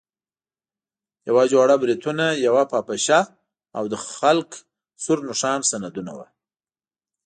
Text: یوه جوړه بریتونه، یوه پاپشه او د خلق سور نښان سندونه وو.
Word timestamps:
یوه 1.29 1.43
جوړه 1.53 1.75
بریتونه، 1.83 2.25
یوه 2.45 2.63
پاپشه 2.71 3.19
او 3.77 3.83
د 3.93 3.95
خلق 4.15 4.49
سور 5.03 5.19
نښان 5.27 5.59
سندونه 5.71 6.11
وو. 6.17 6.25